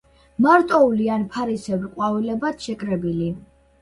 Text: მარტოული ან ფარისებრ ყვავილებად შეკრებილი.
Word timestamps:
მარტოული 0.43 1.11
ან 1.17 1.27
ფარისებრ 1.35 1.85
ყვავილებად 1.99 2.67
შეკრებილი. 2.69 3.29